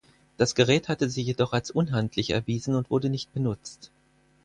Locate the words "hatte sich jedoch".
0.89-1.53